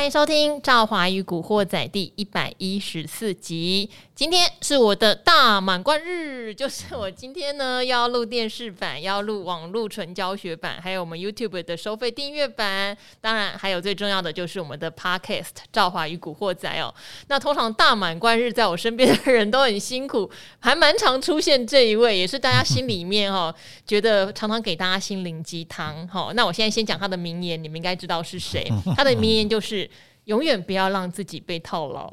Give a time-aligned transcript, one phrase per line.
[0.00, 3.90] 欢迎收听《赵华与古惑仔》第一百一十四集。
[4.14, 16.94] 今天是我的大满贯日，就是我今天呢要录电视版，要录网络纯教学版，还有我们 YouTube 的收费订阅版，当然还有最重要的就是我们的 Podcast《赵华与古惑仔》哦。
[17.28, 20.30] 那通常大满贯日在我身边的人都很辛苦，
[20.60, 23.54] 还蛮常出现这一位，也是大家心里面哈、哦、
[23.86, 26.30] 觉得常常给大家心灵鸡汤哈。
[26.34, 28.66] 那我现在先讲他的名言，你们应该知道是谁？
[28.96, 29.90] 他的名言就是。
[30.24, 32.08] 永远不要让自己被套牢。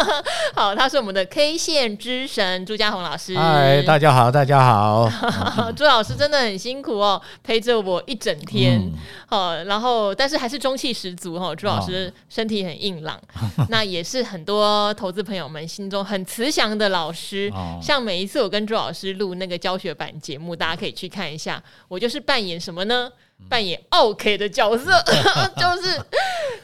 [0.54, 3.36] 好，他是我们的 K 线之神朱家宏老师。
[3.36, 5.08] 嗨，大家好，大家好。
[5.74, 8.78] 朱老师真的很辛苦哦，陪着我一整天。
[8.80, 8.92] 嗯、
[9.26, 11.54] 好，然后但是还是中气十足哈。
[11.54, 13.16] 朱老师身体很硬朗，
[13.56, 17.50] 哦、 那也是很多投资朋友们心中很慈祥的老师。
[17.54, 21.62] 哦、像每一次我跟朱老师录那个教学版节目，大家可以去看一下。
[21.88, 23.10] 我就是扮演什么呢？
[23.48, 24.92] 扮演 OK 的角色，
[25.56, 26.00] 就是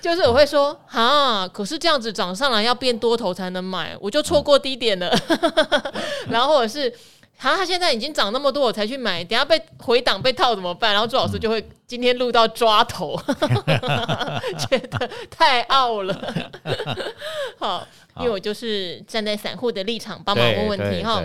[0.09, 5.15] 就是我会说啊，可是这样子涨上来要变多头才能买，我就错过低点了。
[6.31, 6.89] 然后或者是
[7.41, 10.93] 啊，他现在已经涨那么多，我才去买，等下被回档被套怎么办？
[10.93, 13.21] 然后朱老师就会今天录到抓头，
[14.71, 16.35] 觉得太傲了。
[17.61, 17.87] 好，
[18.21, 21.23] 因为我就是站在散户的立场帮忙问问题哈。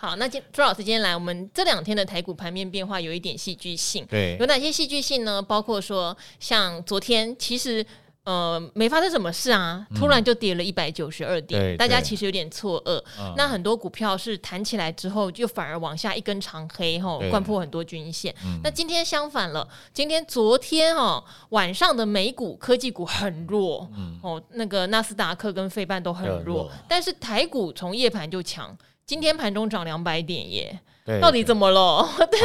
[0.00, 5.42] 好，那今朱老师今天来，我们这两天的台股盘面变化有一点戏剧性，对，有哪些戏剧性呢？
[5.42, 7.84] 包括说，像昨天其实
[8.24, 12.98] 呃没发生什么事啊，突然就跌了一百九十二点，嗯、大家其实有点错愕。
[13.36, 18.34] 那很多股票是弹起来之后，就反而往下一根长黑，哈，灌破很多均线。
[18.42, 28.74] 嗯、那今天相反了，今天昨天哦晚上的美股科技股很弱，嗯、哦，那个纳斯达克跟费半都很弱，弱但是台股从夜盘就强。
[29.10, 30.80] 今天盘中涨两百点耶，
[31.20, 32.08] 到底怎么了？
[32.30, 32.38] 对，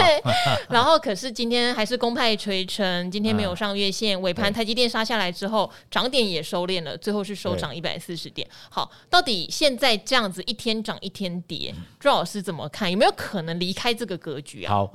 [0.68, 8.50] 然后可是今天还是公派垂成，今天没有上月线，尾盘台积电杀下来之后，涨点也收敛了，最后是收涨一百四十点。
[8.72, 12.92] 好，到底现在这样子一天涨一天跌，朱老师怎么看？
[12.92, 14.74] 有没有可能离开这个格局啊？
[14.74, 14.94] 好。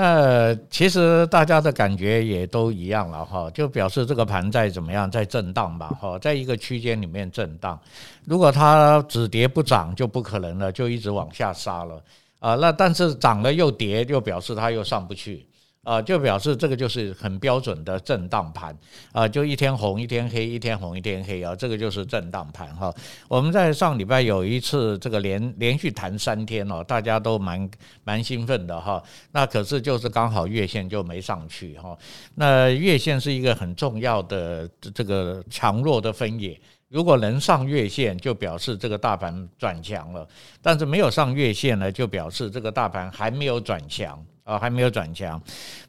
[0.00, 7.76] 那其实大家的感觉也都一样了哈，就表示这个盘在怎么样，在震荡吧哈，在一个区间里面震荡。
[8.24, 12.00] 如果它只跌不涨，就不可能了，就一直往下杀了
[12.38, 12.54] 啊。
[12.54, 15.44] 那但是涨了又跌，就表示它又上不去。
[15.88, 18.76] 啊，就表示这个就是很标准的震荡盘
[19.10, 22.94] 啊，就一天红一天黑，一天红一天黑啊，这个就是震荡盘哈。
[23.26, 27.70] 我们在上礼拜有一次这个连连续弹三天哦，大家都蛮
[28.04, 29.02] 蛮兴奋的哈。
[29.32, 31.96] 那可是就是刚好月线就没上去哈。
[32.34, 36.60] 那月线是一个很重要的这个强弱的分野，
[36.90, 40.22] 如果能上月线，就表示这个大盘转强了；
[40.60, 44.22] 但是没有上月线呢，就表示这个大盘还没有转强。
[44.48, 45.38] 啊，还没有转强，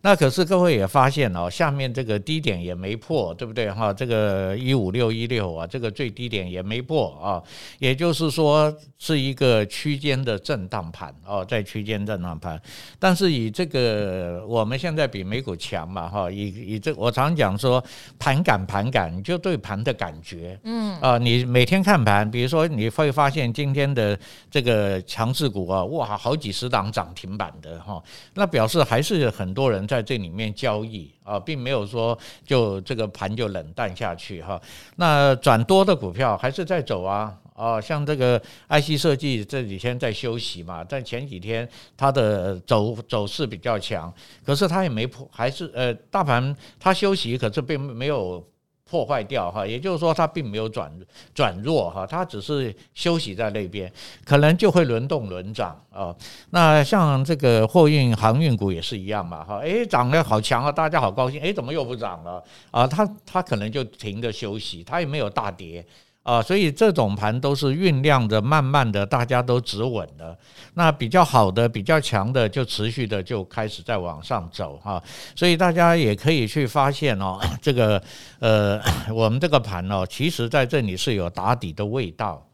[0.01, 3.93] 那可是各位也发现哦，下面这个低点也没破，对不对哈？
[3.93, 7.41] 这个一五六一六啊，这个最低点也没破啊，
[7.79, 12.61] 也就是说是一个区间的震荡盘哦，在区间震荡盘。
[12.99, 17.81] 但是以这个我们现在比美股强嘛哈，以以这我常讲说
[18.17, 24.19] 盘感盘感，你就对盘的感觉，嗯啊，你每天看盘，比如说你会发现今天的
[24.51, 28.03] 这个强势股啊，哇，好几十档涨停板的哈，
[28.33, 28.48] 那。
[28.49, 34.59] 表示还是很多人在这里面交易啊，并没有说就这个盘就冷淡下去哈。
[34.97, 41.65] 那转多的股票还是在走啊啊，像这个 IC 设计这几天在休息嘛，但前几天
[41.95, 48.45] 它的走走势比较强，可是它也没破，还是呃大盘它休息，可是并没有。
[48.89, 50.91] 破坏掉哈，也就是说它并没有转
[51.35, 53.91] 转弱哈，它只是休息在那边，
[54.25, 56.15] 可能就会轮动轮涨啊。
[56.49, 62.87] 那像这个货运航运股也是一样嘛哈，诶，涨得好强啊，大家好高兴，诶，怎么又不涨了啊？
[62.87, 65.85] 它它可能就停着休息，它也没有大跌。
[66.23, 70.37] 啊，所以这种盘都是酝酿着，慢慢的大家都止稳了。
[70.75, 75.01] 那比较好的、比较强的，就持续的就开始在往上走哈。
[75.35, 77.99] 所以大家也可以去发现哦，这个
[78.39, 78.79] 呃，
[79.11, 82.45] 我们这个盘哦，其实在这里是有打底的味道。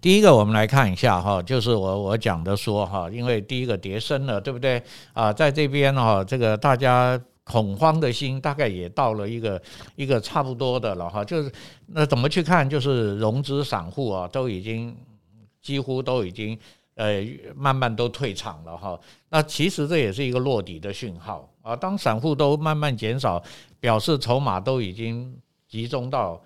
[0.00, 5.32] 第一个，我们来看一下哈，就是我我讲的说哈，因为第一个跌深了，对不对啊？
[5.32, 7.20] 在这边哈，这个大家。
[7.44, 9.60] 恐慌的心大概也到了一个
[9.96, 11.52] 一个差不多的了哈，就是
[11.86, 12.68] 那怎么去看？
[12.68, 14.96] 就是融资散户啊，都已经
[15.60, 16.58] 几乎都已经
[16.94, 17.22] 呃
[17.54, 18.98] 慢慢都退场了哈。
[19.28, 21.76] 那其实这也是一个落底的讯号啊。
[21.76, 23.42] 当散户都慢慢减少，
[23.78, 25.36] 表示筹码都已经
[25.68, 26.40] 集中到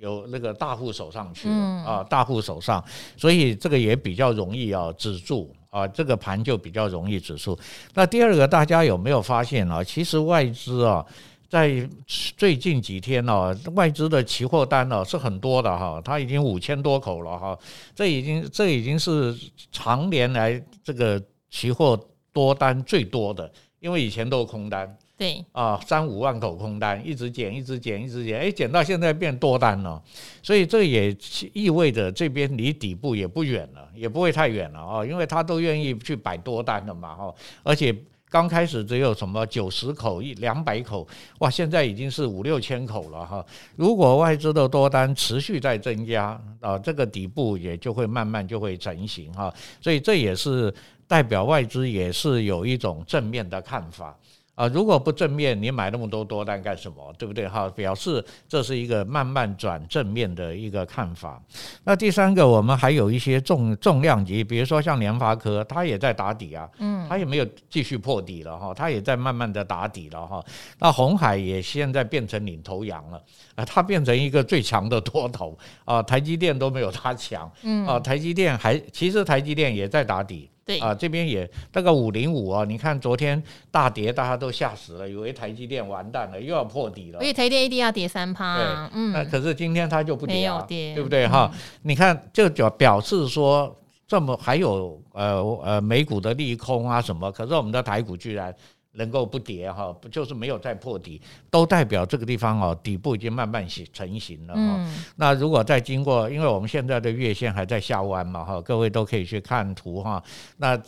[0.00, 2.84] 有那个大户手上去了啊，大户手上，
[3.16, 5.54] 所以这个也比较容易啊止住。
[5.72, 7.58] 啊，这个盘就比较容易指数。
[7.94, 9.82] 那第二个，大家有没有发现啊？
[9.82, 11.04] 其实外资啊，
[11.48, 11.88] 在
[12.36, 17.58] 最近几天哦，外资的期货单呢是很多的哈，它已经五千多口了哈，
[17.94, 19.34] 这已经这已经是
[19.70, 21.98] 常年来这个期货
[22.34, 30.02] 多单最多的，因为以前都是空单，对啊，三五万口空单，一直减，一直减，一直减，哎，减到现在变多单了，
[30.42, 31.16] 所以这也
[31.52, 37.94] 意味着这边离底部也不远了，也不会太远了啊，因为他都愿意去摆多单的嘛哈，而且。
[38.32, 41.06] 刚开始只有什么九十口一两百口，
[41.40, 43.44] 哇，现在已经是五六千口了哈。
[43.76, 49.52] 如果外资的多单持续在增加啊，这个底部也就会慢慢就会成型哈。
[49.82, 50.74] 所以这也是
[51.06, 54.18] 代表外资也是有一种正面的看法。
[54.54, 57.12] 啊，如果不正面，你买那么多多单干什么？
[57.18, 57.48] 对不对？
[57.48, 61.42] 哈，表示这是一个慢慢转正面的一个看法。
[61.84, 70.44] 那第三个，我们还有一些重重量级，比如说像联发科，它也在打底啊，嗯，它也没有继续破底了哈，它也在慢慢的打底了哈。
[70.78, 73.22] 那红海也现在变成领头羊了
[73.54, 75.56] 啊，它变成一个最强的多头
[75.86, 80.50] 啊，台积电都没有它强，嗯，啊，台积电还其实台积电也在打底。
[80.64, 87.18] 对啊，这边也那个五零五啊，你看昨天大跌，大家都吓死了，以为台积电完蛋了，又要破底了。
[87.18, 88.56] 所以台积电一定要跌三趴。
[88.56, 91.50] 对，嗯，那可是今天它就不跌啊，跌对不对哈？
[91.52, 93.76] 嗯、你看，就表表示说
[94.06, 98.54] 这么还有呃呃美股的利空啊什么，可是我们的台股居然。
[98.92, 104.86] 能够不跌哈，不就是没有再破底，都代表这个地方哦，底部已经慢慢形成型了哈。
[105.16, 110.22] 那如果再经过，因为我们现在的月线还在下弯嘛哈，各位都可以去看图哈。
[110.56, 110.80] 那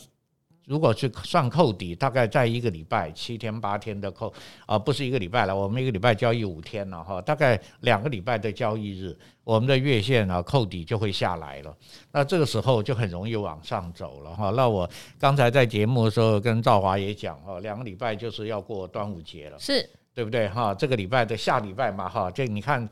[0.65, 4.33] 如果是算扣底，大概在一个礼拜七天八天的扣
[4.65, 11.75] 啊，不是一个礼拜了，我们一个礼拜交易五天了哈，大概两个礼拜的交易日，我们的月线啊扣底就会下来了。
[12.11, 14.49] 那这个时候就很容易往上走了哈。
[14.51, 14.89] 那我
[15.19, 20.73] 刚才在节目的时候跟赵华也讲哈，两个礼拜就是要过端午节了，是对不对哈？
[20.73, 22.89] 这个礼拜的下礼拜嘛哈，这你看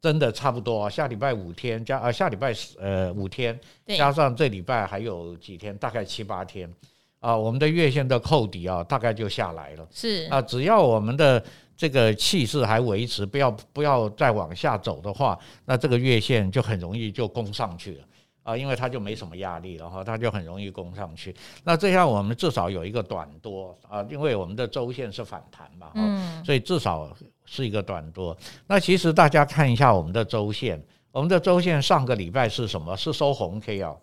[0.00, 6.72] 真的差不多，下礼拜五天加呃下礼拜呃五天加上这礼拜还有几天，大概七八天。
[7.20, 9.86] 啊，我们的月线的扣底啊，大概就下来了。
[9.90, 11.42] 是啊，只要我们的
[11.76, 18.04] 这个气势还维持，不要不要再往下走的话，那这个月线就很容易就攻上去了
[18.42, 21.34] 啊，因为它就没什么压力了哈，它就很容易攻上去。
[21.64, 27.10] 那这样我们至少有一个短多啊，因为我们的周线是反弹嘛，嗯，所以至少
[27.44, 28.36] 是一个短多。
[28.66, 30.80] 那其实大家看一下我们的周线，
[31.10, 32.96] 我们的周线上个礼拜是什么？
[32.96, 33.94] 是收红 K 啊。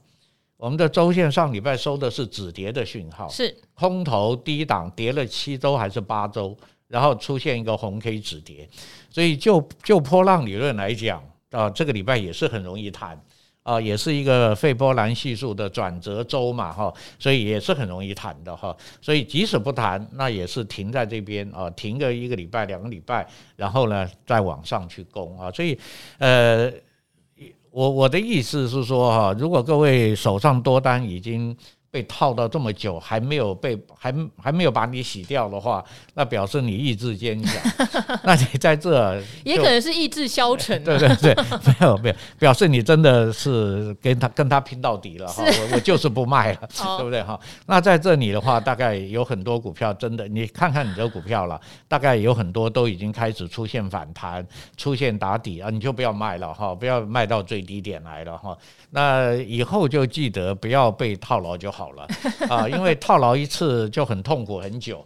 [0.63, 3.53] 我们的周线上礼拜收的是止跌的讯号，是。
[3.73, 6.55] 空头低档跌了七周还是八周，
[6.87, 8.69] 然后出现一个红 K 止跌，
[9.09, 11.21] 所以就就波浪理论来讲
[11.51, 13.21] 啊，这个礼拜也是很容易弹。
[13.63, 23.27] 啊，也是一个费波兰系数的转折周嘛哈，所以也是很容易弹的哈，所以即使不弹，那也是停在这边啊，停个一个礼拜两个礼拜，
[23.57, 25.77] 然后呢再往上去攻啊，所以
[26.19, 26.71] 呃。
[27.73, 31.57] 我我的意思是说哈，如果各位手上多单已经
[31.93, 34.11] 被套到这么久，还没有被还
[34.41, 35.85] 还没有把你洗掉的话，
[36.15, 37.53] 那表示你意志坚强。
[38.25, 40.83] 那你在这也可能是意志消沉。
[40.83, 45.43] 对对对，没有没有，表示你真的是跟他跟他拼到底了哈。
[45.43, 46.67] 我我就是不卖了，
[46.97, 47.39] 对不对哈？
[47.67, 54.43] 那在这里的话，大概有很多股票真的，你看看你的股票了，大概有很多都已经开始出现反弹，
[54.77, 58.57] 出现打底啊，你就不要卖了哈，不要卖到最低点来了哈。
[58.89, 62.07] 那以后就记得不要被套牢就好了。
[62.49, 65.05] 啊，因为套牢一次就很痛苦很久，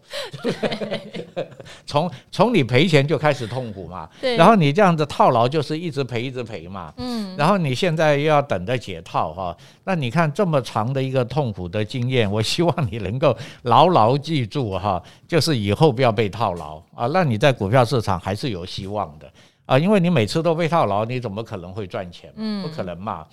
[1.86, 16.82] 从从你赔钱就开始痛苦嘛，然后你这样子套牢就是一直赔一直赔嘛，嗯，然后你现在又要等着解套哈，那你看这么长的一个痛苦的经验，我希望你能够牢牢记住哈，就是以后不要被套牢。
[16.96, 19.32] 啊，那你在股票市场还是有希望的。
[19.66, 22.32] 啊，因为你每次都被套牢，你怎么可能会赚钱？
[22.38, 23.26] 嗯，不可能嘛。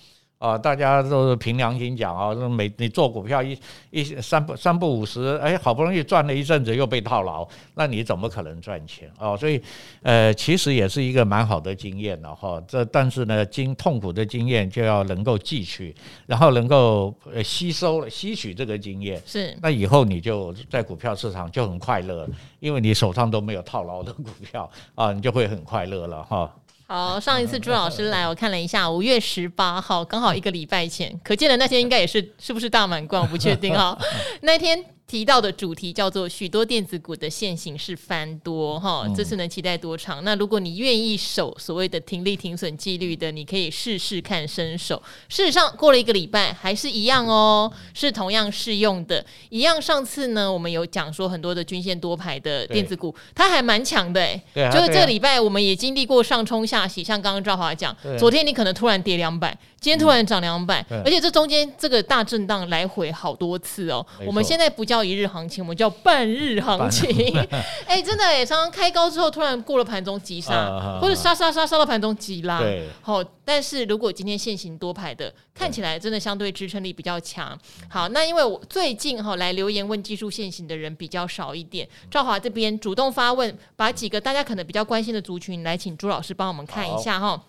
[0.45, 3.57] 啊，大家都是凭良心讲啊，每你做股票一
[3.89, 9.35] 一三不三不五十，哎，好不容易赚了一阵子又被套牢，那你怎么可能赚钱啊？
[9.35, 9.59] 所以，
[10.03, 12.61] 呃，其实也是一个蛮好的经验了哈。
[12.67, 15.95] 这但是呢，经痛苦的经验就要能够记取，
[16.27, 26.53] 然后能够呃吸收吸取这个经验，是那以后你就在股票市场就很快乐，因为你手上都没有套牢的股票啊，你就会很快乐了哈。
[26.87, 33.97] 好，上一次朱老师来，我看了一下，五月十八号，刚好一个礼拜前，可见的那天应该也是是不是大满贯，我不确定哈。
[34.41, 40.23] 那天提到的主题叫做许多电子股的现形是翻多哈，这次能期待多长？
[40.23, 44.99] 那如果你愿意守所谓的停利停损纪律的，你可以试试看伸手。
[45.29, 49.23] 事实上，过了一个礼拜还是一样哦，是同样适用的。
[49.49, 54.43] 一样，上次呢，我们有讲说很多的均线多排的电子股，它还蛮强的哎。
[54.55, 64.03] 对啊、就是这个礼拜我们也经历过上冲下洗，像刚刚赵华讲，对昨天你可能突然跌两百，今天突然涨两百，而且这中间这个大震荡来回好多次哦。
[64.25, 64.94] 我们现在不叫。
[64.95, 67.09] 叫一日行情，我们叫半日行情。
[67.85, 72.59] 哎、欸，真的哎，常常开高之后，突然过了盘中急杀，啊、或者杀杀杀杀到盘中急拉。
[72.59, 73.21] 对，好。
[73.47, 77.55] 但是如果今天现行多排的，看起来真的相对支撑力比较强。
[77.89, 87.39] 好，那因为我最近哈来留言问技术现行的人比较少一点，赵华这边主动发问，把几个大家可能比较关心的族群来请朱老师帮我们看一下哈。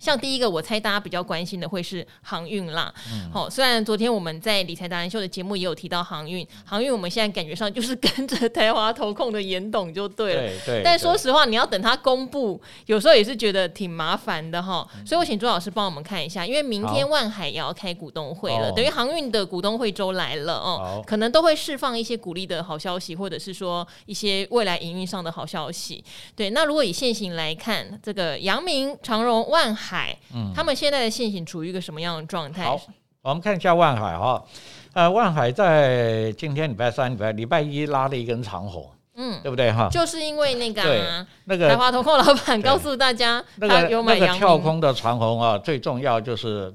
[0.00, 2.92] 像第一个，我猜大家比较关心的会是航运啦。
[3.30, 10.40] 好、嗯，虽然昨天我们在理财达人秀的节目也有提到航运，航运我们现在感觉上就是 跟着台华投控的严董就对了。
[10.40, 14.88] 对，对，但说实话，你要等他公布，有时候也是觉得挺麻烦的哈。
[14.96, 26.02] 嗯、所以我请朱老师帮我们看一下，因为明天万海也要开股东会了，等于航运的股东会周来了哦，可能都会释放一些鼓励的好消息，或者是说一些未来营运上的好消息。
[26.34, 29.89] 对，那如果以现行来看，这个阳明、长荣、万海。
[29.90, 32.62] 海，嗯，他们现在的线型处于一个什么样的状态？
[32.62, 32.80] 好，
[33.22, 34.44] 我们看一下万海哈，
[34.92, 39.88] 呃，万海在今天礼拜三、礼拜礼拜一拉了一根长红，嗯，对不对哈？
[39.90, 46.72] 就是因为那个、啊、那个台华投控老板告诉大家，他有买、那个那个跳空的长红啊，最重要就是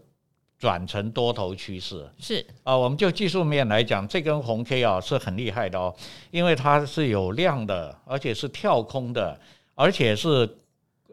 [0.59, 2.05] 转成多头趋势。
[2.19, 5.95] 是啊，我们就技术面来讲，这根红 K 啊是很厉害的哦，
[6.31, 9.39] 因为它是有量的，而且是跳空的，
[9.73, 10.57] 而且是。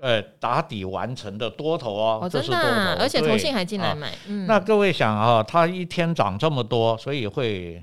[0.02, 4.08] 呃，打底完成的多头哦，哦这是多头，啊、而且投信还进来买。
[4.08, 7.80] 啊嗯、那各位想啊，它一天涨这么多，所以会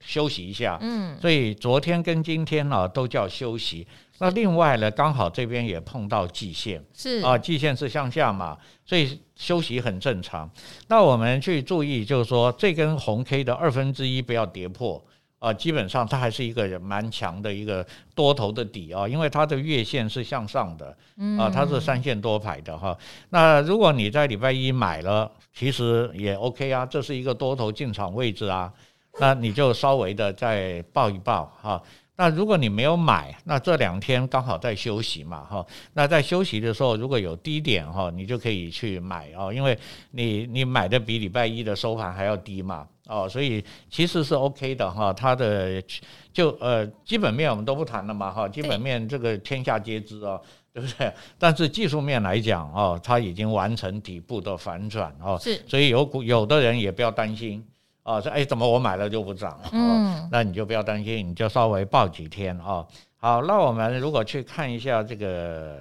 [0.00, 0.78] 休息一下。
[0.80, 3.86] 嗯，所以昨天跟今天呢、啊、都叫休息。
[4.18, 8.56] 那另外呢，刚好这边也碰到季线，是啊，季线是向下嘛，
[8.86, 10.50] 所以休息很正常。
[10.86, 15.04] 那我们去注意，就是说这根红 K 的二分之一不要跌破。
[15.38, 20.96] 啊，基本上它还是一个蛮强的一个多头的底啊，因为它的月线是向上的，
[21.38, 22.96] 啊，它是三线多排的哈。
[23.30, 28.72] 那如果你在礼拜一买了，其实也 OK 啊，这是一个多头进场位置啊，
[29.20, 31.80] 那你就稍微的再抱一抱哈。
[32.16, 39.78] 那如果你没有买，那这两天刚好在休息嘛哈，那在休息的时候如果有低点哈，你就可以去买哦，因为
[40.10, 42.88] 你你买的比礼拜一的收盘还要低嘛。
[43.08, 45.82] 哦，所以其实是 OK 的哈，它的
[46.30, 50.38] 就呃基本面我们都不谈了嘛哈，基本面这个天下皆知哦，
[50.74, 51.10] 对不对？
[51.38, 57.66] 但是技术面来讲哦，它已经完成底部的反转哦，是，所以有股有的人也不要担心
[58.02, 59.58] 啊，说哎怎么我买了就不涨？
[59.72, 62.86] 嗯，那你就不要担心，你就稍微抱几天啊。
[63.16, 65.78] 好，那我们如果去看一下这个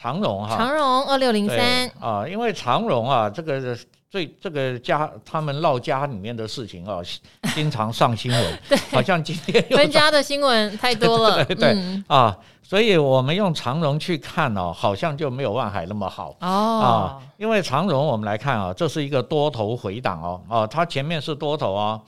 [0.00, 1.90] 长荣哈，长荣二六零三。
[2.00, 3.76] 啊，因为长荣啊这个。
[4.10, 6.96] 所以这个家他们老家里面的事情啊，
[7.54, 8.78] 经常上新闻， 对。
[8.90, 16.34] 好像今天分家的新闻太多了， 对，对，对、嗯、啊，所以我们用长荣去看哦，好像就没有万海那么好。
[16.40, 16.48] 哦。
[16.48, 22.00] 啊，因为长荣我们来看啊，这是一个多头回档哦，哦、啊，它前面是多头啊。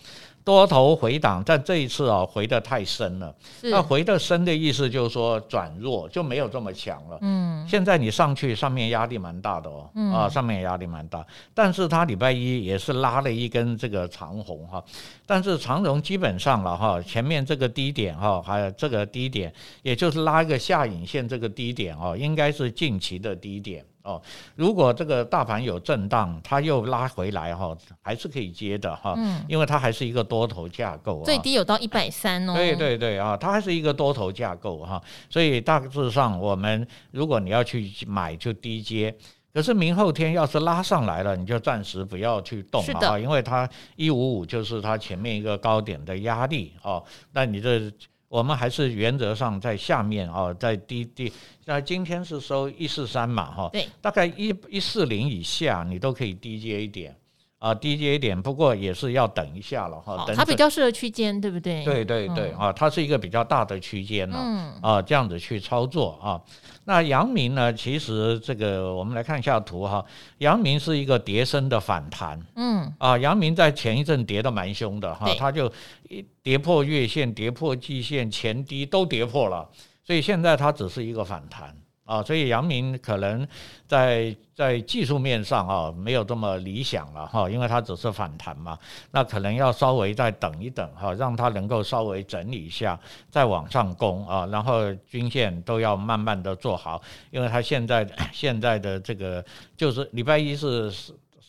[0.50, 3.32] 多头回档，但这一次啊，回的太深了。
[3.62, 7.16] 那回的深的意思就是说转弱就没有这么强了。
[7.20, 9.88] 嗯，现在你上去，上面压力蛮大的哦。
[9.94, 11.24] 嗯、啊，上面压力蛮大。
[11.54, 14.82] 但是它礼拜一也是拉了一根这个长红哈。
[15.24, 23.84] 但是长荣基本上了哈，前面这个低点哈，还有这个低点，也就是拉一个下影线这个低点哦，应该是近期的低点。
[24.02, 24.20] 哦，
[24.56, 39.14] 如果这个大盘有震荡，它又拉回来哈，还是可以接的哈，嗯，因为它还是一个多头架构，最低有到一百三哦，对对对啊，它还是一个多头架构哈，所以大致上我们如果你要去买就低接，
[39.52, 47.92] 可是明后天要是拉上来了，你就暂时不要去动啊，因为它一五五就是它前面一个高点的压力哦，那你这。
[48.30, 51.32] 我们还是原则上在下面啊，在低低，
[51.64, 57.12] 那今天是收一四三嘛哈，对，大概一一四零以下你都可以低接一点
[57.60, 60.24] 啊，低阶一点，不过也是要等一下了哈。
[60.26, 61.84] 等，它比较适合区间，对不对？
[61.84, 66.40] 对对对啊，它是一个比较大的区间了，嗯啊，这样子去操作啊。
[66.86, 67.70] 那阳明呢？
[67.72, 70.02] 其实这个我们来看一下图哈，
[70.38, 75.70] 阳明是一个跌升的反弹，嗯啊，阳明在前一阵跌的蛮凶的哈，它就
[76.08, 79.68] 一跌破月线、跌破季线、前低都跌破了，
[80.02, 81.76] 所以现在它只是一个反弹
[82.10, 83.46] 啊，所以阳明可能
[83.86, 88.76] 在在技术面上啊没有这么理想了哈，因为它只是反弹嘛，
[89.12, 92.98] 那可能要稍微再等一等哈，让它能够稍微整理一下，
[93.30, 97.00] 再往上攻啊，然后均线都要慢慢的做好，
[97.30, 99.44] 因为它现在 现在的这个
[99.76, 100.92] 就是礼拜一是。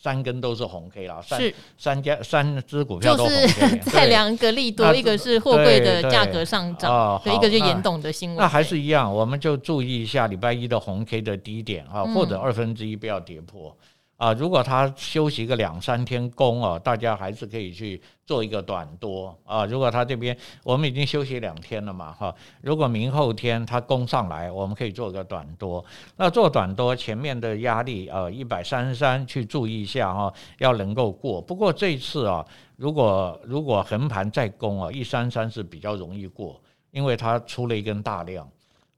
[0.01, 1.39] 三根都是红 K 啦，三
[1.77, 8.38] 三家三只股票都红 K， 在两个利多，一个是货柜的价格上涨，对，一个就严董的新闻。
[8.39, 13.77] 那还是一样，我们就注意一下礼拜一的红 K 的低点啊，或者二分之一不要跌破。
[14.21, 19.65] 啊，如果它休息个两三天攻啊，大家还是可以去做一个短多啊。
[19.65, 25.83] 如果它这边我们已经休息两天了嘛，哈，如果明后天它攻上来，我们可以做个短多。
[26.17, 31.41] 那做短多前面的压力啊，一百三十三去注意一下哈，要能够过。
[31.41, 36.61] 不过这一次啊，如果如果横盘再攻啊，一三三是比较容易过，
[36.91, 38.47] 因为它出了一根大量。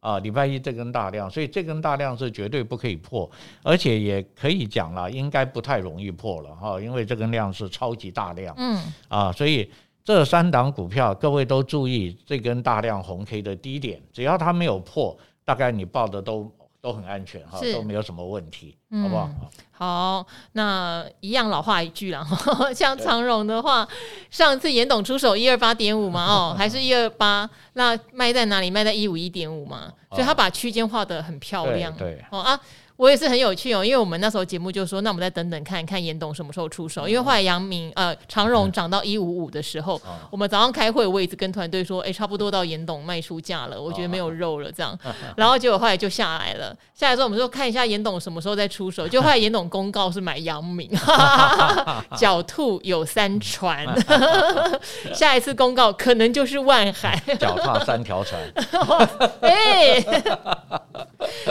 [0.03, 3.29] 啊，礼拜一这根大量，所以这根大量是绝对不可以破，
[3.63, 9.71] 而且也可以讲了，应该不太容易破了哈，因为这根量是超级大量，嗯，啊，所以
[10.03, 16.51] 这三档股票各位都注意这根大量红 K 的低点，只要它没有破，大概你报的都。
[16.83, 19.29] 都很安全哈，都没有什么问题，好不好？
[19.71, 22.27] 好，那一样老话一句啦，
[22.75, 23.87] 像长荣的话，
[24.29, 28.69] 上次严董出手一二八点五嘛，哦， 还是一二八，那卖在哪里？
[28.69, 32.59] 卖在一五一点五嘛，所以他把区间画得很漂亮，对，哦啊。
[32.95, 37.07] 我也是很有趣哦，因为我们那时候节目就说，那我们再等等看看严董什么时候出手。
[37.07, 44.97] 因为后来阳明呃长荣涨到一五五的时候，我们早上开会，我一直跟团队说，哎，差不多到严董卖出价了，我觉得没有肉了这样。
[45.35, 49.07] 然后结果后来就下来了，下来之后我们说看一下严董什么时候再出手。
[49.09, 50.87] 就后来严董公告是买阳明，
[52.15, 53.87] 狡兔有三船，
[55.13, 58.39] 下一次公告可能就是万海，脚踏三条船。
[59.41, 59.99] 哎，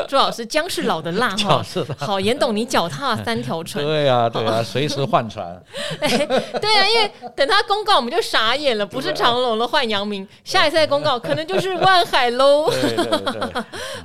[0.08, 1.31] 朱老师姜是老的辣。
[1.98, 3.84] 好，严董，你脚踏三条 船。
[3.84, 5.60] 对啊，对啊， 随时换船。
[6.00, 12.70] 哎对啊，因为等他公告，我们就傻眼了，不是长隆了，换阳明，下一次再公告，可能就是万海喽。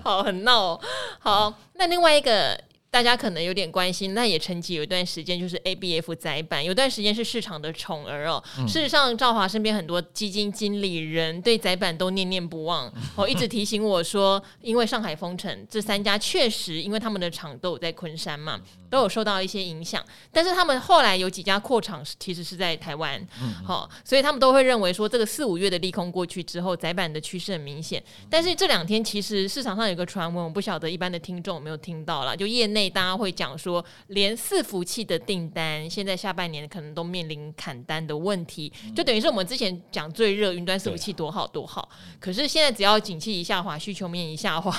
[0.03, 0.79] 好，很闹哦。
[1.19, 2.57] 好，那另外一个。
[2.89, 8.44] 大家可能有点关心，那也曾经有一段时间就是 ABF 载板，有段时间是市场的宠儿哦。
[8.58, 20.04] 嗯、事实上，赵华身边很多基金经理人对载板都念念不忘， 哦，一直提醒我说，因为上海封城，这三家确实因为他们的厂都有在昆山嘛，都有受到一些影响。
[20.32, 23.21] 但是他们后来有几家扩厂，其实是在台湾，
[23.63, 28.02] 好、哦，所以他们都会认为说，这个四五月的利空过去之后，载板的趋势很明显。
[28.30, 32.87] 但是这两天其实市场上有个传闻，我不晓得一般的听众有没有听到了，就业内。
[32.89, 41.88] 大家会讲说，连伺服器的订单现在下半年可能都面临砍单的问题，就等于是我们之前讲最热云端伺服器多好多好，
[42.19, 44.71] 可是现在只要景气一下滑，需求面一下滑，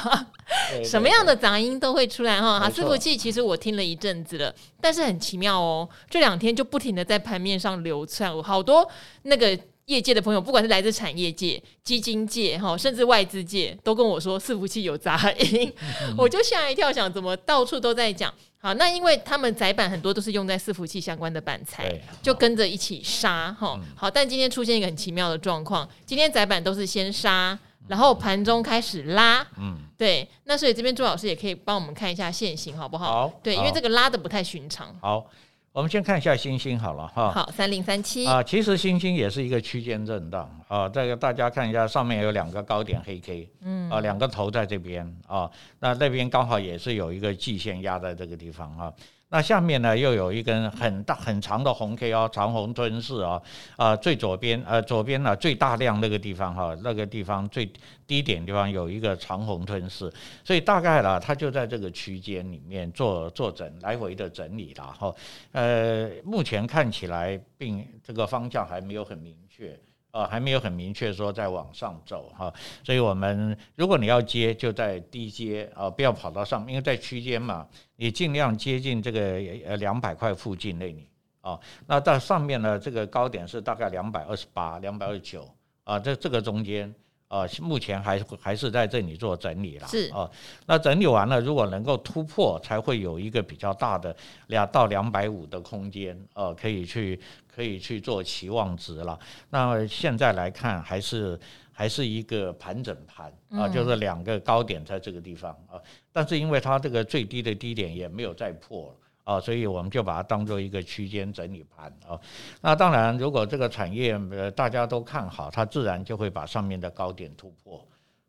[0.85, 2.61] 什么样的杂音都会出来哈。
[2.61, 8.89] 哈，伺服器其实我听了一阵子了，但是很奇妙哦，这两天就不停的在盘面上流窜，好多
[9.23, 9.59] 那个。
[9.89, 15.73] 业界的朋友，不管是来自产业界、基金界，哈，甚至外资界，都跟我说伺服器有杂音，
[16.17, 18.33] 我就吓一跳，想怎么到处都在讲。
[18.61, 23.81] 好，那因为他们窄板很多都是用在伺服器相关的板材，就跟着一起杀，哈。
[23.97, 30.29] 好，但今天出现一个很奇妙的状况，今天窄板都是先杀，然后盘中开始拉，嗯，对。
[30.45, 33.07] 那所以这边朱老师也可以帮我们看一下线型，好不好？
[33.07, 34.95] 好，对，因为这个拉的不太寻常。
[35.01, 35.31] 好。
[35.79, 38.27] 我们先看一下星星好了哈，好，三零三七。
[38.27, 43.89] 啊，其实星星也是一个区间震荡啊，这个大家看一下，上面有两个高点黑 K，嗯。
[43.89, 48.93] 啊，两个头在这边啊，那那边刚好也是有一个季线压在这个地方啊。
[49.31, 53.41] 那下面呢，又有一根很大很长的红 K 哦，长红吞噬啊，
[53.77, 57.71] 啊，最左边呃左边呢最大量那个地方哈，那个地方最
[58.07, 60.11] 低点地方有一个长红吞噬，
[60.43, 65.15] 所以大概呢，它就在这个区间里面做做整来回的整理了哈，
[65.53, 69.79] 呃，目前看起来并这个方向还没有很明确。
[70.11, 77.67] 啊，还没有很明确说在往上走哈，所以我们如果你要接，就在低接啊，不要跑到上面，因为在区间嘛，
[77.97, 79.21] 你尽量接近这个
[79.67, 81.07] 呃两百块附近那里
[81.41, 81.59] 啊。
[81.87, 85.49] 那到上面呢，这个高点是大概两百二十八、两百二十九
[85.85, 86.95] 啊，在这个中间。
[87.29, 89.87] 啊，目前还还是在这里做整理了。
[89.87, 90.27] 是啊，
[90.65, 94.17] 那整理完了，如果能够突破，才会有一个比较大的
[94.47, 97.21] 两到两百五的空间，啊，可以去
[97.59, 99.19] 可以去做期望值了。
[99.51, 101.37] 那现在来看，还是
[101.73, 105.75] 还是一个盘整盘啊，就是两个高点在这个地方啊，
[106.13, 108.97] 但是因为它这个最低的低点也没有再破。
[109.25, 112.19] 啊，所以我们就把它当做一个区间整理盘啊。
[112.63, 117.87] 那当然，如果这个产业呃大家都看好，它自然就会把上面的高点突破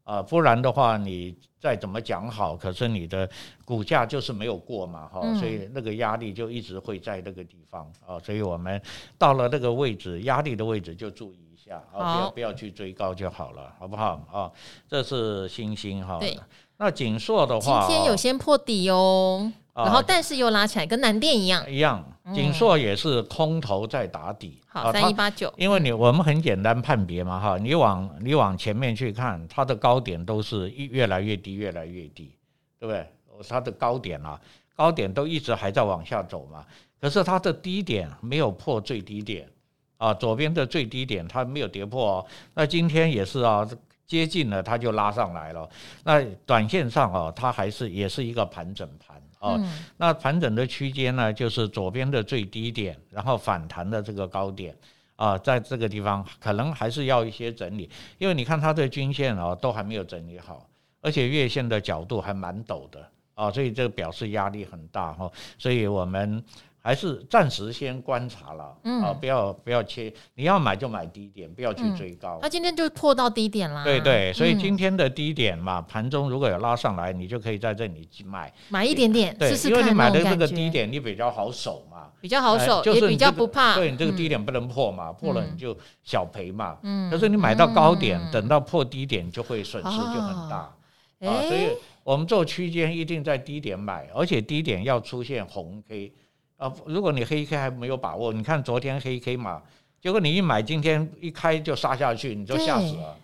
[0.10, 3.30] 啊，不然的话你再怎么讲好，可是你的
[3.64, 8.82] 股价就是没有过嘛，哈、嗯，所以那个压力就一直会在那个地方啊，所以我们
[9.20, 14.20] 到了那个位置，压力的位置就注意一下啊，不要不要去追高就好了，好不好？
[14.32, 14.52] 啊？
[14.88, 16.36] 这是星星哈，对，
[16.78, 19.52] 那锦硕的话，今天有先破底哦。
[19.86, 22.04] 然后，但是又拉起来，跟南电一样，一样。
[22.34, 24.62] 景硕也是空头在打底。
[24.68, 25.52] 好，三一八九。
[25.58, 32.32] 因为你我们很简单判别嘛，哈，你往你往前面去看，它的高点都是越来越低，越来越低，
[32.80, 33.06] 对不对？
[33.48, 34.40] 它的高点啊，
[34.76, 36.64] 高点都一直还在往下走嘛。
[37.02, 39.50] 可是它的低点没有破最低点
[39.98, 42.26] 啊，左边的最低点它没有跌破哦。
[42.54, 43.68] 那今天也是啊。
[44.10, 45.70] 接近了，它就拉上来了。
[46.04, 49.09] 那短线上啊，它还是也是一个盘整盘
[49.40, 49.58] 哦。
[49.60, 54.78] 嗯、那盘整的区间呢，就是左边的最低点，然后反弹的这个高点
[55.16, 60.70] 啊，在这个地方可能还是要一些整理，因为你看它的均线哦，都还没有整理好，
[61.02, 65.32] 而且月线的角度还蛮陡的啊，所以这个表示压力很大哈。
[65.58, 66.44] 所以我们。
[66.90, 72.40] 还是暂时先观察了，嗯，啊，不要不要切，你要买就买低点，不要去追高。
[72.42, 73.84] 那今天就破到低点啦。
[73.84, 83.76] 对对，所以今天的低点嘛，盘中如果有拉上来，你就可以在这里去买，买一点点，对，因为你买的这个低点，你比较好守嘛，比较好守，也比较不怕。
[83.76, 86.80] 对，你这个低点不能破嘛，破了你就小赔嘛。
[86.82, 90.74] 嗯，可是你买到高点，等到破低点就会损失就很大
[91.20, 91.44] 啊。
[91.48, 91.70] 所以
[92.04, 96.12] 我们做区间一定在低点买，而且低点要出现红 K。
[96.60, 99.64] 啊，如果你黑 K 还没有把握，你看昨天黑 K 嘛，
[100.02, 103.18] 结果你一买，今天一开就杀下去，你就吓死了。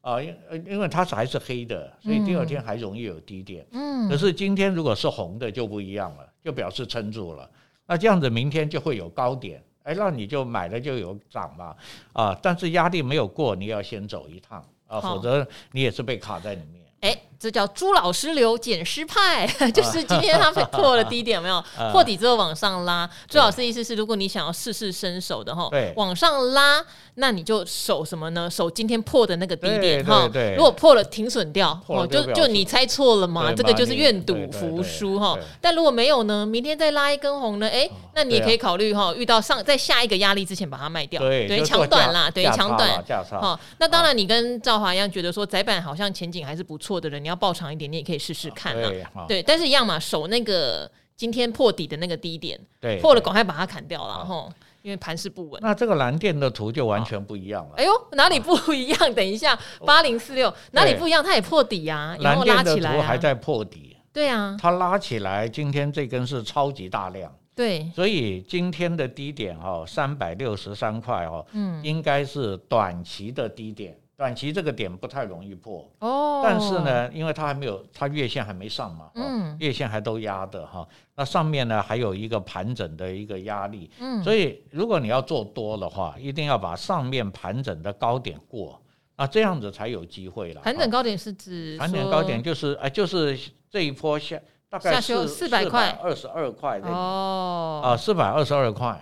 [0.00, 0.34] 啊，因
[0.66, 3.66] 因为它还是黑的，所以第二天还容易有低点。
[3.72, 4.08] 嗯。
[4.08, 7.48] 可是今天如果是红的就不一样了，就表示撑住了。
[7.86, 11.76] 那这样子明天就会有高点，哎，那你就买了就有涨嘛。
[12.14, 16.82] 啊，但是压力没有过，你要先走一趟啊，否则你也是被卡在里面。
[17.00, 23.08] 哎，这叫朱老师流捡尸派， 就是今天他破了低点，有没有 破底之后往上拉。
[23.28, 28.50] 朱老师意思是，如果你想要试试身手的哈，往上拉，那你就守什么呢？
[28.50, 30.28] 守今天破的那个低点哈。
[30.56, 35.38] 如果破了，停损掉哦，就就你猜错了嘛，这个就是愿赌服输哈。
[35.60, 43.04] 但如果没有呢，明天再拉一根红呢，哎，那你也可以考虑哈，遇到上在下一个压力之前把它卖掉，对，抢短啦，对，抢短。
[43.40, 46.88] 好，那当然你跟赵华一样觉得说窄板好像前景还是不错。
[46.88, 48.74] 错的人，你要抱长一点，你也可以试试看
[49.12, 49.26] 啊。
[49.28, 54.48] 对，但是一样嘛，守那个今天破底的那个低点，对，破了赶快把它砍掉了哈，
[54.80, 55.60] 因为盘势不稳。
[55.60, 57.74] 那这个蓝电的图就完全不一样了。
[57.76, 58.98] 哎呦，哪里不一样？
[59.12, 61.22] 等一下，八零四六哪里不一样？
[61.22, 63.94] 它也破底呀，然后拉起来，还在破底。
[64.10, 67.30] 对啊，它拉起来，今天这根是超级大量。
[67.54, 73.94] 对，所以今天的低点哦，三百六十三块哦，嗯，应该是短期的低点。
[74.18, 88.82] 短期这个点不太容易破哦，但是呢，因为它还没有，它月线还没上嘛，嗯，月线还都压的哈，那上面呢还有一个盘整的一个压力，嗯，所以如果你要做多的话，一定要把上面盘整的高点过，
[89.16, 90.62] 那这样子才有机会了。
[90.62, 91.76] 盘整高点是指？
[91.78, 93.38] 盘整高点就是哎，就是
[93.70, 94.36] 这一波下
[94.68, 99.00] 大概是四百块，二十二块哦，啊，四百二十二块。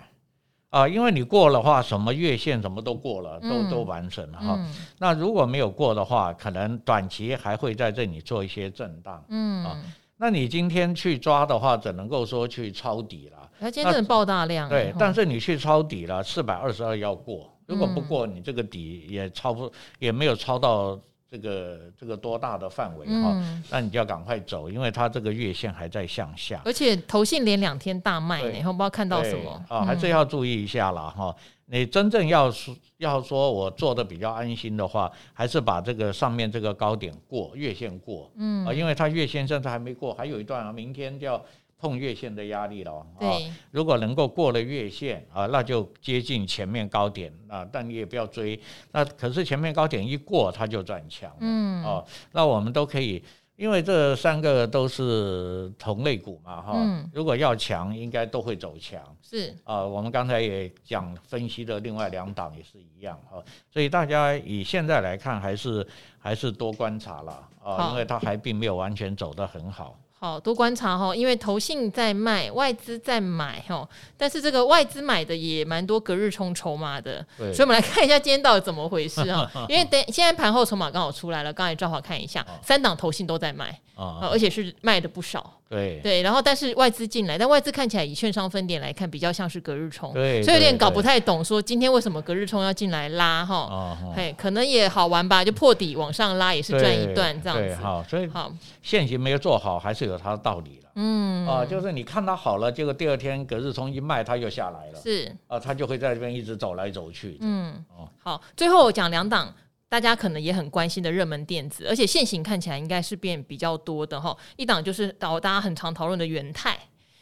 [0.69, 4.55] 啊，因为你过的话，什么月线什么都过了，都都完成了哈。
[4.57, 9.23] 嗯、那如果没有过的话，可能短期还会在这里做一些震荡。
[9.29, 9.81] 嗯啊，
[10.17, 13.49] 那你今天去抓的话，只能够说去抄底了。
[13.59, 14.67] 它今天真的爆大量。
[14.67, 20.99] 对，但是你去抄底了，四百二十二要过，如果不过，你这个底也抄不，也没有抄到。
[21.29, 23.31] 这个这个多大的范围哈？
[23.33, 31.35] 嗯、那你就要赶快走，因为它这个月线还在向下，而且投信连两天大卖，然后不知道看到什么啊，还是要注意一下了哈。
[31.67, 41.43] 嗯、你真正要说要说我做的比较安心的话，还是把这个上面这个高点过月线过，嗯啊，因为它月线现在还没过，还有一段啊，明天就要。
[41.79, 43.37] 碰月线的压力了啊！
[43.69, 48.59] 如果能够过了月线啊，那就接近前面高点啊，但你也不要追。
[48.91, 51.31] 那可是前面高点一过，它就转强。
[51.39, 53.23] 嗯哦，那我们都可以，
[53.55, 56.71] 因为这三个都是同类股嘛哈。
[56.75, 57.07] 嗯。
[57.13, 58.99] 如果要强，应该都会走强。
[59.21, 63.37] 是啊，我们刚才也讲分析的另外两档也是一样哈。
[63.71, 65.85] 所以大家以现在来看，还是
[66.17, 69.95] 还是多观察了啊，因为它还并没有完全走得很好。
[70.19, 79.49] 好多观察哈，因为投信在卖，外资在买哈，但是这个外资买的也蛮多，隔日冲筹码的，对所以我们来看一下今天到底怎么回事哈。
[79.69, 93.55] 因为等现在盘后筹码刚好出来了，刚才正好看一下，三档投信都在卖啊，而且是卖的不少对对，然后但是外资进来，但外资看起来以券商分点来看，比较像是隔日冲，对，所以有点搞不太懂，说今天为什么隔日冲要进来拉哈？
[93.55, 97.75] 哦，嘿，可能也好玩吧，就破底往上拉也是赚一段这样子。
[97.75, 98.51] 好，所以好，
[98.81, 100.91] 现行没有做好，还是有它的道理了。
[100.95, 105.01] 嗯啊，就是你看它好了，结果第二天隔日冲一卖，它又下来了。
[105.01, 107.37] 是啊，它就会在这边一直走来走去。
[107.41, 109.53] 嗯，哦，好，最后我讲两档。
[109.89, 114.35] 大家可能也很关心的热门电子，而且现行看起来应该是变比较多的哈。
[114.57, 116.77] 一档就是导大家很常讨论的元泰，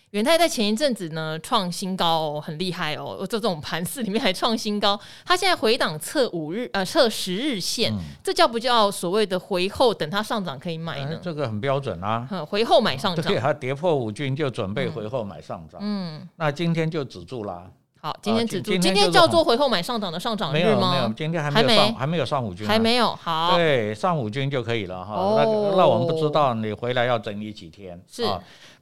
[0.09, 4.99] 元泰在前一阵子呢创新高哦，很厉害哦，这种盘势里面还创新高。
[5.23, 11.11] 它现在回档测五日呃测十日线，嗯、这叫不叫所谓的回后等它上涨可以买呢？
[11.11, 13.25] 嗯、这个很标准啊，回后买上涨。
[13.31, 15.79] 对，它跌破五均就准备回后买上涨。
[15.83, 17.69] 嗯，那今天就止住啦。
[18.05, 20.61] 好，今天止住，今天叫做回后买上涨的上涨日吗？
[20.63, 23.15] 没有，没有，今天还没有上，还没有上五均，还没有。
[23.15, 25.33] 好，对，上五均就可以了哈。
[25.37, 25.43] 那
[25.75, 28.23] 那我们不知道你回来要整理几天是，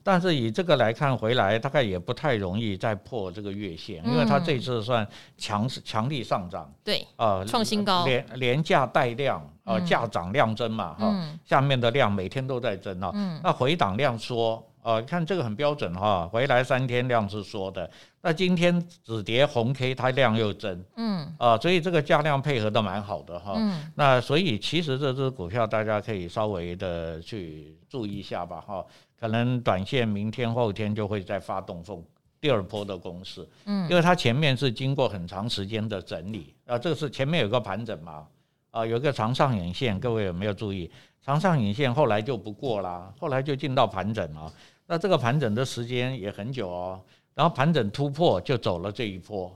[0.04, 5.08] 但是以这个来看，回来大概也不太容易再破这个月线，因为它这次算
[5.38, 14.62] 强势强力上涨，对啊，创新高，连连价带量啊，价涨量增嘛哈，下面的量每天都在增啊，那回档量缩。
[14.84, 17.90] 哦，看这个很标准哈，回来三天量是缩的，
[18.22, 28.86] 那今天止跌红 K，它量又增，嗯，啊，所以这个价量配合的蛮好的哈，嗯，那所以其实这只股票大家可以稍微的去注意一下吧哈，
[29.18, 32.04] 可能短线明天后天就会再发动风
[32.42, 38.28] 第二波的攻势，嗯，因为它前面是经过很长时间的整理，啊，这个是前面有个盘整嘛，
[38.72, 40.92] 啊，有个长上影线，各位有没有注意？
[41.26, 44.52] 长上影线后来就不过啦，后来就进到盘整了。
[44.88, 47.02] 那这个盘整的时间也很久哦，
[47.34, 49.52] 然后盘整突破就走了这一波，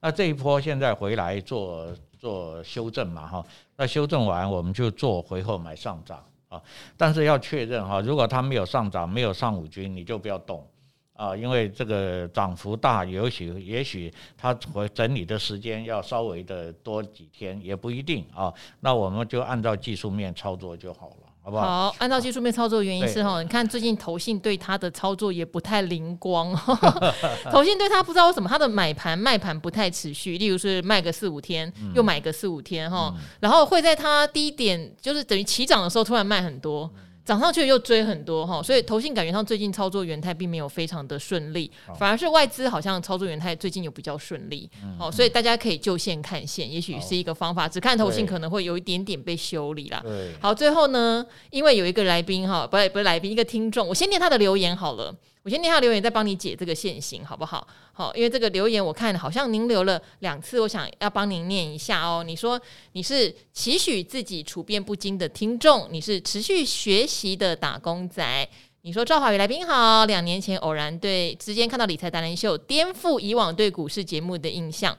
[0.00, 6.60] 那这一波现在回来做做修正嘛哈，那修正完我们就做回后买上涨啊，
[6.96, 10.66] 但是要确认哈，如果它没有上涨，没有上五均，你就不要动。
[11.14, 21.21] 啊，因为这个涨幅大，也许也许它回整理的时间要稍微的多几天，也不一定啊，那我们就按照技术面操作就好了。
[21.44, 21.90] 好不好？
[21.90, 26.54] 好，按照技术面操作的原因是哈，你看最近投信对它的操作也不太灵光，
[27.50, 36.90] 投信对它不知道为什么它的买盘卖盘不太持续，例如是卖个四五天，嗯、又买个四五天哈，嗯、然后会在它低点就是等于起涨的时候突然卖很多。
[37.24, 50.02] 涨上去又追很多哈，所以投信感觉上最近操作元泰并没有非常的顺利，反而是外资好像操作元泰最近有比较顺利，好，所以大家可以就线看线，也许是一个方法，只看投信可能会有一点点被修理啦。
[50.40, 55.14] 好，最后呢，因为有一个来宾哈，不是不是来宾，一个听众，我先念他的留言好了。
[55.44, 57.66] 我先念下留言，再帮你解这个线型，好不好？
[57.92, 62.22] 好，因为这个留言我看好像您留了两次，我想要帮您念一下哦。
[62.24, 62.60] 你说
[62.92, 68.48] 你是期许自己处变不惊的听众，你是持续学习的打工仔。
[68.82, 74.96] 你说赵华宇来宾好，两年前偶然对之间看到理财达人秀，颠覆以往对股市节目的印象。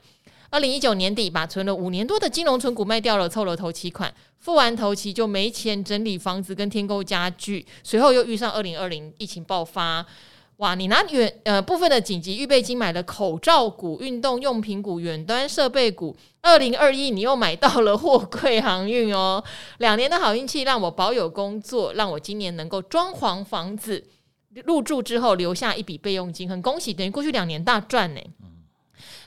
[0.49, 10.05] 二零一九年底把存了五年多的金融存股卖掉了，凑了头期款，付完头期就没钱整理房子跟添购家具，随后又遇上二零二零疫情爆发。
[10.63, 10.75] 哇！
[10.75, 16.15] 你拿远呃部分的紧急预备金买了口罩股、运动用品股、远端设备股。
[16.41, 19.43] 二零二一你又买到了货柜航运哦。
[19.79, 24.07] 两年的好运气让我保有工作，让我今年能够装潢房子
[24.63, 28.21] 入住之后留下一笔备用金，很恭喜，等于过去两年大赚呢。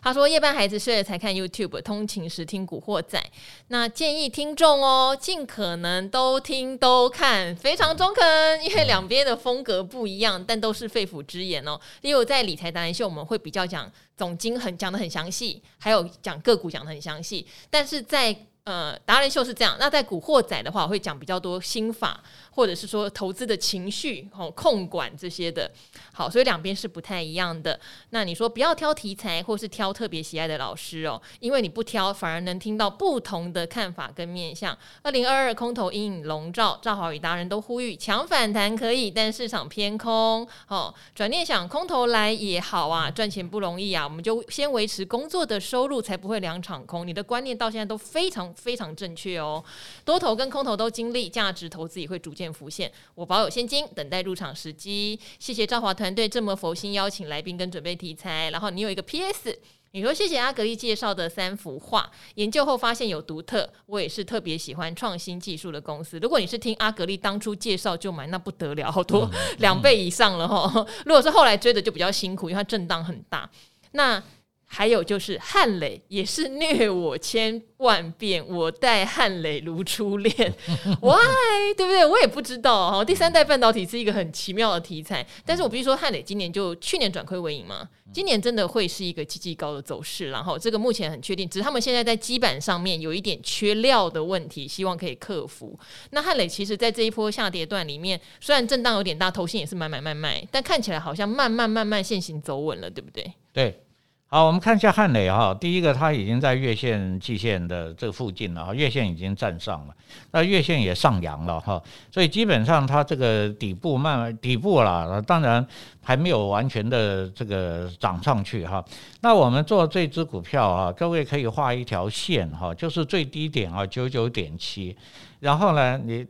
[0.02, 3.22] 他说：“夜班孩子睡了才看 YouTube，通勤时听古惑仔。
[3.68, 11.80] 那建议听众哦，尽可能都听都看，非常中肯，因为两边的风格不一样，但都是肺腑之言哦。
[12.02, 22.22] 因为在理财达人秀，我们会比较讲总经很讲的很详细，还有讲个股讲的很详细，但是在呃达人秀是这样，那在古惑仔的话，我会讲比较多心法。”
[22.56, 25.70] 或者是说投资的情绪、哦控管这些的，
[26.14, 27.78] 好，所以两边是不太一样的。
[28.08, 34.74] 那你说不要挑题材，或是挑特别喜爱的老师哦，因为你不挑，反而能听到不同的看法跟面向。
[35.02, 40.48] 二零二二空头阴影笼罩，赵好与达人都呼吁强反弹可以，但市场偏空。
[40.68, 47.06] 哦，转念想空头来也好啊，赚钱不容易啊，我们就先维持工作的收入，才不会两场空。
[47.06, 49.62] 你的观念到现在都非常非常正确哦。
[50.04, 52.46] 多头跟空头都经历，价值投资也会逐渐。
[52.56, 55.20] 浮现，我保有现金，等待入场时机。
[55.38, 58.48] 谢谢赵华团队这么佛心邀请来宾跟准备题材。
[58.50, 59.54] 然后你有一个 PS，
[59.90, 66.18] 你说谢谢阿格力介绍的三幅画，研究后发现有独特，我也是特别喜欢创新技术的公司。
[66.18, 70.86] 如果你是听阿格力当初介绍就买，那不得了，好多两倍以上了哈。
[71.04, 73.50] 如果是后来追的就比较辛苦，因为它震荡很大。
[73.92, 74.22] 那
[74.68, 80.34] 还有就是汉磊也是虐我千万遍，我待汉磊如初恋，
[81.00, 81.72] Why？
[81.76, 82.04] 对不对？
[82.04, 83.04] 我也不知道哈。
[83.04, 95.78] 第三代半导体是一个很奇妙的题材，但是我必须说，汉磊今年就去年转亏为盈嘛，今年真的会是一个极极高的走势，然后这个目前很确定，只是他们现在在基板上面有一点缺料的问题，希望可以克服。
[96.10, 103.32] 那汉磊其实在这一波下跌段里面，虽然震荡有点大，头信也是买买卖卖，但看起来好像慢慢慢慢现行走稳了，对不对？
[103.52, 103.80] 对。
[104.28, 109.94] 好，我们看一下汉磊哈，第一个它已经在月线、季线的这附近了哈，月线已经站上了，
[110.32, 115.64] 那月线也上扬了哈，所以基本上它这个底部慢慢底部了，当然
[116.02, 118.84] 还没有完全的这个涨上去哈。
[119.20, 124.96] 那我们做这只股票啊，各位可以画一条线哈，就是最低点啊九九点七，
[125.38, 126.26] 然后呢，你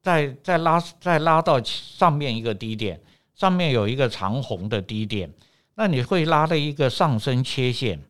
[0.00, 2.98] 再再拉再拉到上面一个低点，
[3.34, 5.30] 上面有一个长红的低点。
[5.78, 8.00] 那你会拉了一个上升切线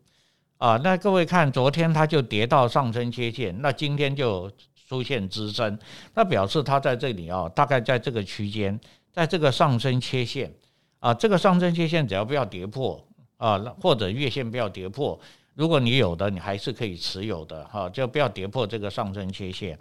[0.59, 0.77] 啊？
[0.85, 4.51] 那各位看，昨天它就跌到上升切线，那今天就
[4.89, 5.77] 出现支撑，
[6.15, 8.79] 那表示它在这里啊，大概在这个区间，
[9.13, 10.53] 在这个上升切线
[11.01, 13.05] 啊，这个上升切线只要不要跌破
[13.37, 15.19] 啊，或者月线不要跌破，
[15.55, 19.77] 如果你有的，你还是可以持有的哈，就不要跌破这个上升切线。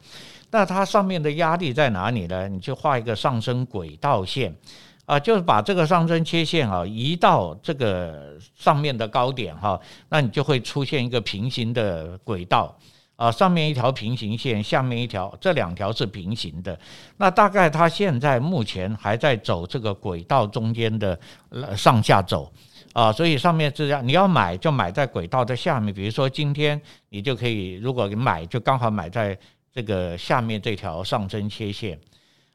[0.50, 2.50] 那它上面的压力在哪里呢？
[2.50, 4.56] 你就画一个上升轨道线。
[5.06, 12.76] 啊，就是把这个上升切线啊移到这个上面的高点哈，那你就会出现一个平行的轨道
[13.16, 16.78] 啊，上面一条平行线，下面一条，这两条是平行的。
[17.18, 21.20] 那大概它现在目前还在走这个轨道中间的
[21.78, 22.52] 上下走
[22.94, 29.38] 啊，所以上面是这样，你要买就买在轨道的下面，比如说今天你就可以，如果你买就刚好买在
[29.72, 32.00] 这个下面这条上升切线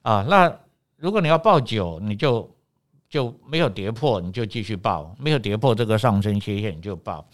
[0.02, 0.52] 啊，那。
[1.00, 2.48] 如果你要报九，你就
[3.08, 7.26] 就没有跌破，你就继续报；没有跌破这个上升切线，你就报。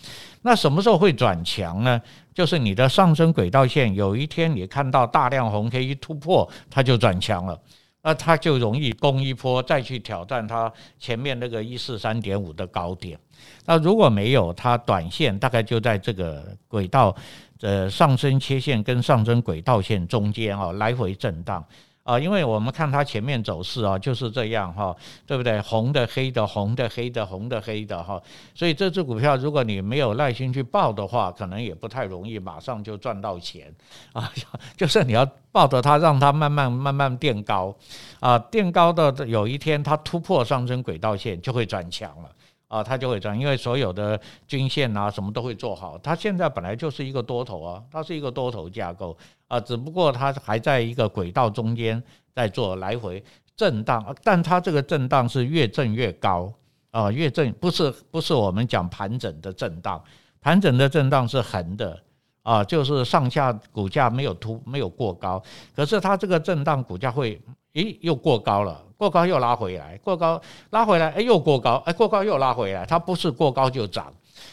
[0.42, 2.00] 那什么时候会转强呢？
[2.32, 7.60] 就是你的上升轨道线有一天你看到大量红 K 一突破，它就转强了，
[8.02, 13.18] 那它就容易攻一波，再去挑战它前面那个一四三点五的高点。
[13.64, 17.12] 那如果没有，它短线大概就在这个轨道
[17.58, 21.64] 的上升切线跟上升轨道线中间啊，来回震荡。
[22.06, 24.94] 啊，因为我们看它前面走势啊，就是这样哈，
[25.26, 25.60] 对不对？
[25.60, 28.22] 红的、黑的、红的、黑的、红的、黑的哈，
[28.54, 33.74] 所以这只股票如果你没有耐心去抱的话，可能也不太容易马上就赚到钱
[34.12, 34.32] 啊。
[34.76, 37.74] 就是你要抱着它，让它慢慢慢慢垫高
[38.20, 42.30] 啊，垫高的有一天它突破上升轨道线，就会转强了。
[42.68, 45.96] 啊，它就会涨，因为所有的均线啊什么都会做好。
[45.98, 49.16] 它现在本来就是一个多头啊，它是一个多头架构
[49.48, 52.02] 啊，只不过它还在一个轨道中间
[52.34, 53.22] 在做来回
[53.56, 56.52] 震荡，但它这个震荡是越震越高
[56.90, 60.02] 啊，越震不是不是我们讲盘整的震荡，
[60.40, 61.98] 盘整的震荡是横的
[62.42, 65.42] 啊，就是上下股价没有突没有过高，
[65.74, 67.40] 可是它这个震荡股价会。
[67.76, 74.12] 诶，又过高了，过高又拉回来，过高拉回来，诶，又过高，诶，过高又拉回来，它不是过高就涨，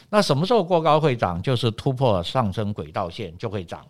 [0.09, 1.41] 那什么时候过高会涨？
[1.41, 3.85] 就是突破上升轨道线就会涨，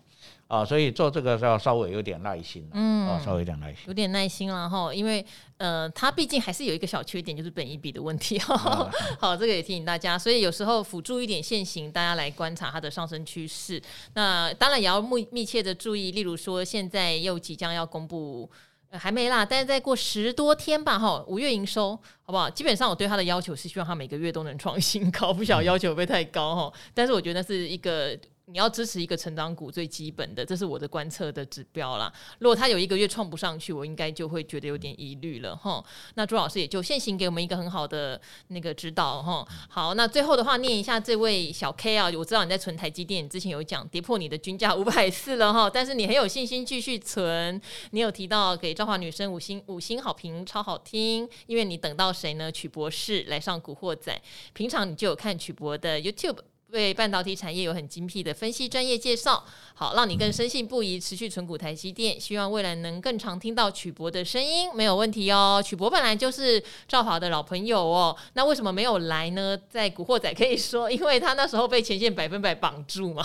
[0.48, 5.26] 啊，所以做这个要稍微有点耐心，嗯，啊，稍微有点耐心，有点耐心了哈，因为
[5.58, 8.88] 呃，它毕竟还是有一个小缺点，就是本一比的问题，哈，
[9.20, 13.82] 好，这个也提醒大家，所以有时候辅助一点现行，大家来观察它的上升趋势，
[14.13, 18.48] 那当然也要密密切的注意，例如说现在又即将要公布。
[18.97, 22.49] 还没啦，但是再过十多天吧，哈，五月营收好不好？
[22.49, 26.73] 基本上我对他的要求是希望他每个月都能创新高，不晓得要求会不会太高哈。
[26.93, 28.17] 但是我觉得那是一个。
[28.47, 32.12] 你要支持一个成长股最基本的，这是我的观测的指标啦。
[32.39, 35.84] 如果它有一个月创不上去，我应该就会觉得有点疑虑了哈。
[36.15, 39.47] 那朱老师也就现行给我们一个很好的那个指导哈。
[39.69, 47.60] 好，那最后的话念一下这位小 K 啊，我知道你在存台积电，之前有讲跌破你的均价 五百四了哈，但是你很有信心继续存。
[47.91, 52.51] 你有提到给昭华女生五星五星好评，超好听，因为你等到谁呢？
[52.51, 56.39] 曲博士来上古惑仔，平常你就有看曲博的 YouTube。
[56.73, 62.19] 对半导体产业有很精辟的分析专业介绍，好，让你更深信不疑，持续存股台积电。
[62.19, 65.62] 希望未来能更常听到曲博的声音，没有问题哦。
[65.63, 69.55] 曲博本来就是赵华的老朋友哦，那为什么没有来呢？
[69.69, 73.23] 在古惑仔可以说，因为他那时候被前线百分百绑住嘛。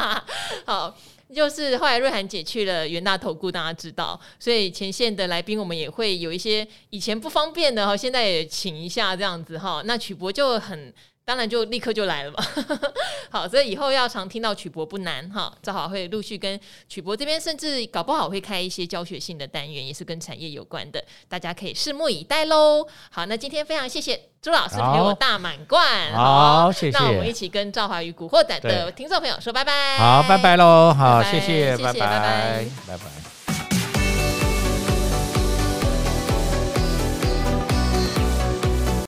[0.64, 0.96] 好，
[1.34, 9.82] 就是后来瑞涵姐去了元大投顾，大家知道，所以前线的来宾我们也会有一些以前不方便的哈，现在也请一下这样子哈。
[9.84, 10.90] 那曲博就很。
[11.28, 12.42] 当然就立刻就来了嘛。
[13.28, 22.82] 好，所以以后要常听到曲博不难哈，正好会陆续跟曲博这边，甚至搞不好会开一些教学性的单元，也是跟产业有关的，大家可以拭目以待喽。
[23.10, 26.98] 好，那今天非常谢谢朱老师陪我大满贯，好，谢谢。
[26.98, 29.98] 那我们一起跟赵华与古惑仔的听众朋友说拜拜。
[29.98, 33.37] 好，拜拜喽，好，拜拜谢谢，谢谢，拜拜，拜拜。